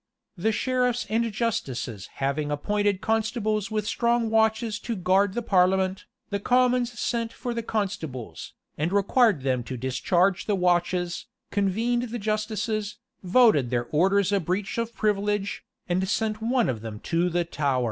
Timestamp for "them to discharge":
9.43-10.47